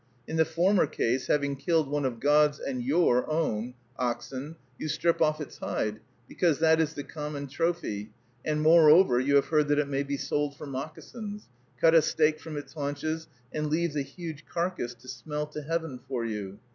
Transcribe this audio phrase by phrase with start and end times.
[0.27, 5.21] In the former case, having killed one of God's and your own oxen, you strip
[5.21, 8.09] off its hide, because that is the common trophy,
[8.43, 11.47] and, moreover, you have heard that it may be sold for moccasins,
[11.79, 15.99] cut a steak from its haunches, and leave the huge carcass to smell to heaven
[16.07, 16.57] for you.